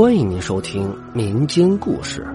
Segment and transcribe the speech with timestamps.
[0.00, 2.26] 欢迎您收听民间故事。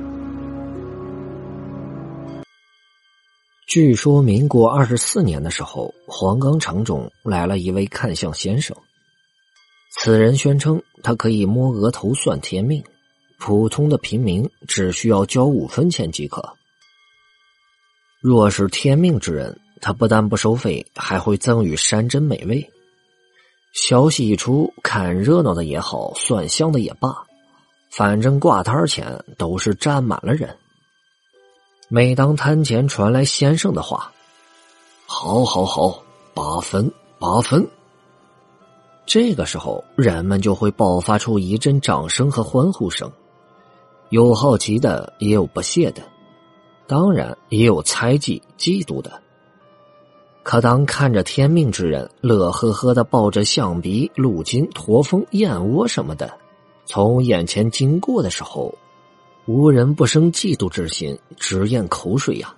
[3.67, 8.77] 据说民国二十四年的时候，黄冈城中来了一位看相先生。
[9.97, 12.83] 此人宣称他可以摸额头算天命，
[13.39, 16.47] 普通的平民只需要交五分钱即可。
[18.21, 22.71] 若是天命之人，他不但不收费，还会赠予山珍美味。
[23.73, 27.24] 消息一出，看热闹的也好，算相的也罢。
[27.95, 30.53] 反正挂摊前都是站满了人。
[31.88, 34.12] 每当摊前传来先生的话
[35.08, 36.03] ：“好，好，好，
[36.34, 37.66] 八分，八分。”
[39.08, 43.09] 这个时候，人们就会爆发出一阵掌声和欢呼声。
[44.09, 46.03] 有好奇的，也有不屑的，
[46.88, 49.22] 当然也有猜忌、嫉妒的。
[50.44, 56.38] 可当看着天命之人乐呵呵的抱着象鼻、鹿筋、驼峰、燕窝什么的。
[56.85, 58.73] 从眼前经过的时候，
[59.45, 62.53] 无人不生嫉妒之心，直咽口水呀。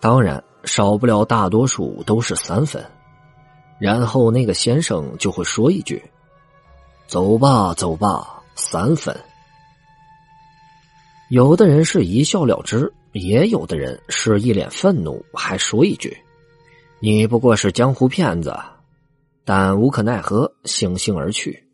[0.00, 2.84] 当然，少不了大多数都是三分。
[3.78, 6.02] 然后那个先生就会说一句
[7.06, 9.14] ：“走吧，走吧，三分。”
[11.30, 16.16] 有的人是一笑了之，也有的人是一脸愤怒，还说一句
[17.00, 18.56] ：“你不过是江湖骗子。”
[19.44, 21.66] 但无可奈何，悻悻而去。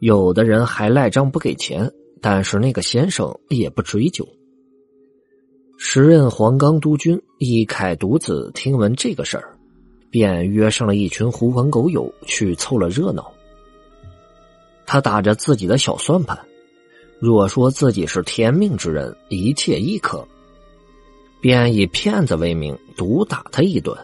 [0.00, 1.90] 有的人还赖账不给钱，
[2.22, 4.26] 但是那个先生也不追究。
[5.76, 9.58] 时任黄冈督军一凯独子听闻这个事儿，
[10.10, 13.30] 便约上了一群狐朋狗友去凑了热闹。
[14.86, 16.38] 他打着自己的小算盘，
[17.18, 20.26] 若说自己是天命之人，一切亦可，
[21.42, 23.94] 便以骗子为名毒打他一顿，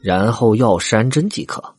[0.00, 1.73] 然后要山珍即可。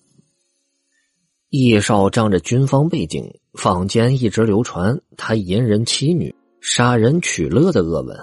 [1.63, 3.33] 叶少仗着军方背景。
[3.53, 8.19] 坊间一直流传他淫人妻女、杀人取乐的恶闻，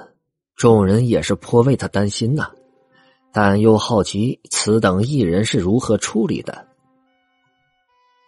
[0.57, 2.51] 众人也是颇为他担心呐，
[3.33, 6.67] 但又好奇此等艺人是如何处理的。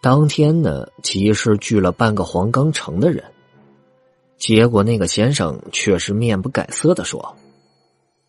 [0.01, 3.23] 当天呢，集市聚了半个黄冈城的人，
[4.39, 7.37] 结果那个先生却是面不改色的说：“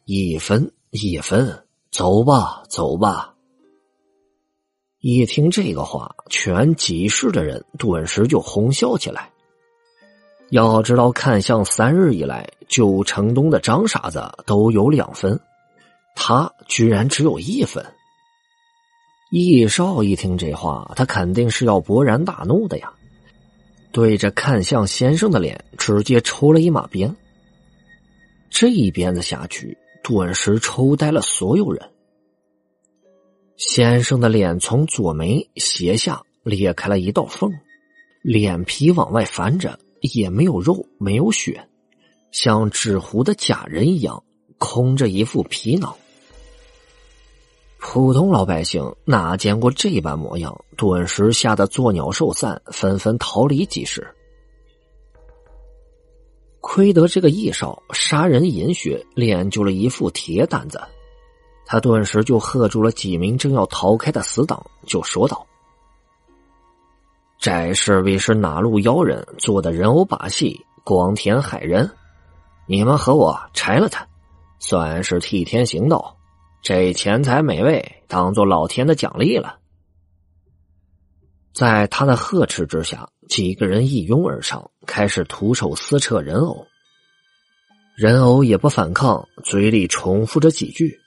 [0.04, 3.35] 一分一分，走吧，走吧。”
[5.08, 9.30] 一听这个话，全集市的人顿时就哄笑起来。
[10.50, 15.40] 要知道，看相三日以来，九城东的张傻子都有两分，
[16.16, 17.86] 他居然只有一分。
[19.30, 22.92] 易少一听这话，他肯定是要勃然大怒的呀，
[23.92, 27.16] 对着看相先生的脸直接抽了一马鞭。
[28.50, 31.92] 这一鞭子下去，顿时抽呆了所有人。
[33.58, 37.52] 先生的脸从左眉斜下裂开了一道缝，
[38.22, 41.68] 脸皮往外翻着，也没有肉，没有血，
[42.32, 44.22] 像纸糊的假人一样，
[44.58, 45.96] 空着一副皮囊。
[47.80, 54.06] 普通老百姓哪见过这般模样，顿时吓得作鸟兽散，纷纷逃离集市。
[56.60, 60.82] 亏得这个义少杀人饮血，练就了一副铁胆子。
[61.66, 65.46] 他顿时就喝住了几名正要逃开的死党，就说道
[67.40, 71.90] ：“这是为是哪路妖人做的人偶把戏，光天害人。
[72.68, 74.08] 你们和我拆了他，
[74.60, 76.16] 算是替天行道。
[76.62, 79.58] 这钱财美味，当做老天的奖励了。”
[81.54, 86.68] 在他的呵斥之下，几个人一拥而上，开始徒手撕扯人偶。
[87.96, 91.00] 人偶也不反抗，嘴里重复着几句。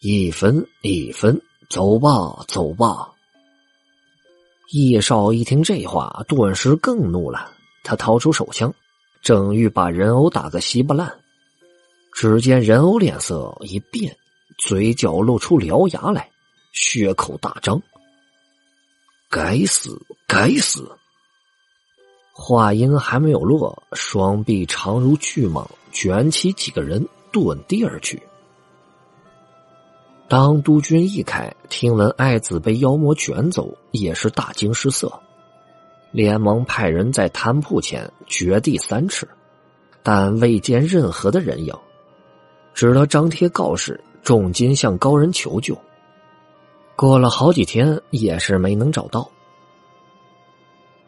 [0.00, 3.10] 一分一分，走吧，走吧。
[4.70, 7.50] 叶少一听这话，顿时更怒了。
[7.82, 8.72] 他掏出手枪，
[9.22, 11.12] 正欲把人偶打个稀巴烂，
[12.12, 14.16] 只见人偶脸色一变，
[14.56, 16.30] 嘴角露出獠牙来，
[16.72, 17.82] 血口大张。
[19.28, 20.88] 该死，该死！
[22.32, 28.22] 话音还没有落，双臂长如巨蟒，卷起几个人，遁地而去。
[30.28, 35.10] 当督军一开听闻爱子被妖魔卷走，也是大惊失色，
[36.12, 39.26] 连忙派人在摊铺前掘地三尺，
[40.02, 41.74] 但未见任何的人影，
[42.74, 45.74] 只得张贴告示，重金向高人求救。
[46.94, 49.26] 过了好几天，也是没能找到。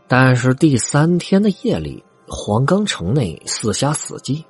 [0.08, 4.42] 但是第三天的夜里，黄冈城内四下死寂，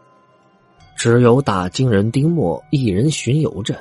[0.96, 3.76] 只有打更人丁默一人巡游着。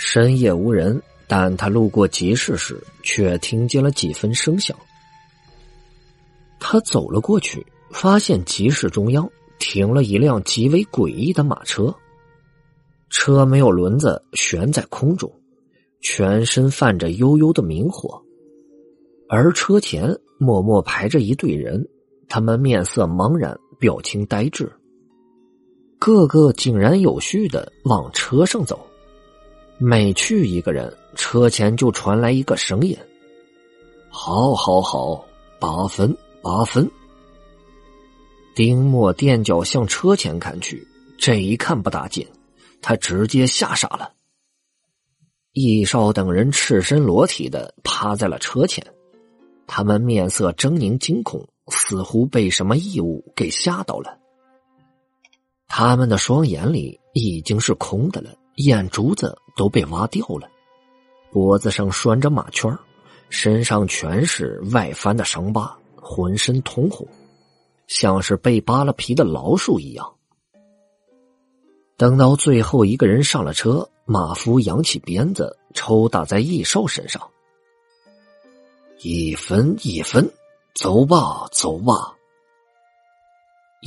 [0.00, 4.78] 深夜无人，但他路过集市时，却听见了几分声响。
[6.60, 9.28] 他走了过去，发现集市中央
[9.58, 11.92] 停了一辆极为诡异的马车，
[13.10, 15.28] 车没有轮子，悬在空中，
[16.00, 18.22] 全身泛着幽幽的明火，
[19.28, 21.84] 而车前默默排着一队人，
[22.28, 24.72] 他们面色茫然，表情呆滞，
[25.98, 28.86] 个个井然有序的往车上走。
[29.80, 32.96] 每去一个人，车前就传来一个声音
[34.10, 35.24] ：“好，好，好，
[35.60, 36.90] 八分，八分。”
[38.56, 40.84] 丁默垫脚向车前看去，
[41.16, 42.26] 这一看不打紧，
[42.82, 44.12] 他直接吓傻了。
[45.52, 48.84] 易少等人赤身裸体的趴在了车前，
[49.68, 54.18] 他们面色狰狞惊恐，似乎被什么异物给吓到了。
[55.68, 58.34] 他们的双眼里已经是空的了。
[58.58, 60.48] 眼珠子都被挖掉了，
[61.30, 62.76] 脖子上拴着马圈
[63.28, 67.06] 身上全是外翻的伤疤，浑身通红，
[67.86, 70.14] 像是被扒了皮的老鼠一样。
[71.96, 77.22] 等到最后一个人上了车，马夫扬起鞭子抽打在易少身上，
[79.02, 80.28] 一分一分，
[80.74, 82.17] 走吧，走吧。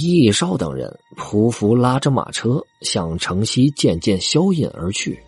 [0.09, 5.19] 易少等人匍匐拉着马车向城西渐渐消隐而去。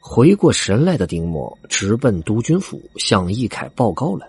[0.00, 4.26] 回过神来的丁默直奔督军府向易凯报告了。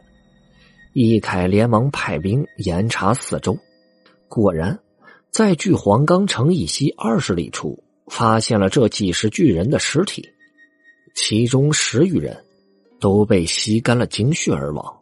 [0.94, 3.58] 易凯连忙派兵严查四周，
[4.28, 4.80] 果然
[5.32, 10.30] 在距黄冈城以西二十里处发现了这几十具人的尸体，
[11.16, 12.44] 其中十余人
[13.00, 14.96] 都被吸干了精血而亡。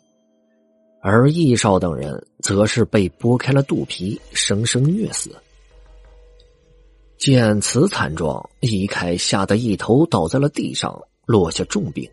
[1.02, 5.36] 而易少等人则是被剥开了肚皮，生生虐死。
[7.18, 12.08] 见此惨状，易凯吓得一头倒在了地上，落下重病。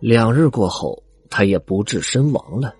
[0.00, 2.74] 两日过后，他也不治身亡了。